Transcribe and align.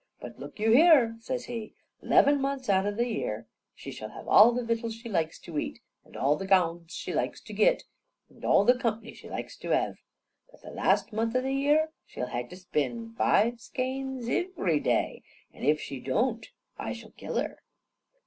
But 0.19 0.39
look 0.39 0.57
you 0.59 0.71
here," 0.71 1.15
says 1.19 1.45
he, 1.45 1.75
"'leven 2.01 2.41
months 2.41 2.69
out 2.71 2.87
o' 2.87 2.91
the 2.91 3.05
year 3.05 3.45
she 3.75 3.91
shall 3.91 4.09
have 4.09 4.27
all 4.27 4.51
the 4.51 4.63
vittles 4.65 4.95
she 4.95 5.07
likes 5.09 5.37
to 5.41 5.59
eat, 5.59 5.79
and 6.03 6.17
all 6.17 6.35
the 6.35 6.47
gownds 6.47 6.95
she 6.95 7.13
likes 7.13 7.39
to 7.41 7.53
git, 7.53 7.83
and 8.27 8.43
all 8.43 8.65
the 8.65 8.73
cumpny 8.73 9.13
she 9.13 9.29
likes 9.29 9.55
to 9.57 9.69
hev; 9.69 9.97
but 10.49 10.63
the 10.63 10.71
last 10.71 11.13
month 11.13 11.35
o' 11.35 11.41
the 11.41 11.53
year 11.53 11.91
she'll 12.07 12.29
ha' 12.29 12.49
to 12.49 12.55
spin 12.55 13.13
five 13.15 13.59
skeins 13.61 14.27
iv'ry 14.27 14.79
day, 14.79 15.21
an' 15.53 15.63
if 15.65 15.79
she 15.79 15.99
doon't, 15.99 16.47
I 16.79 16.93
shall 16.93 17.11
kill 17.11 17.35
her." 17.35 17.61